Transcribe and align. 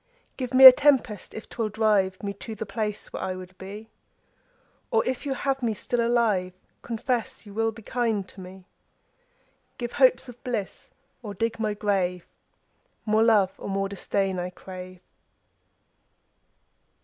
Give 0.35 0.51
me 0.51 0.65
a 0.65 0.71
tempest 0.71 1.35
if 1.35 1.47
'twill 1.47 1.69
drive 1.69 2.23
Me 2.23 2.33
to 2.33 2.55
the 2.55 2.65
place 2.65 3.13
where 3.13 3.21
I 3.21 3.35
would 3.35 3.55
be; 3.59 3.91
Or 4.89 5.05
if 5.05 5.27
you'll 5.27 5.35
have 5.35 5.61
me 5.61 5.75
still 5.75 6.01
alive, 6.01 6.53
Confess 6.81 7.45
you 7.45 7.53
will 7.53 7.71
be 7.71 7.83
kind 7.83 8.27
to 8.29 8.41
me. 8.41 8.53
10 9.77 9.77
Give 9.77 9.91
hopes 9.91 10.27
of 10.27 10.43
bliss 10.43 10.89
or 11.21 11.35
dig 11.35 11.59
my 11.59 11.75
grave: 11.75 12.25
More 13.05 13.21
love 13.21 13.53
or 13.59 13.69
more 13.69 13.87
disdain 13.87 14.39
I 14.39 14.49
crave. 14.49 15.01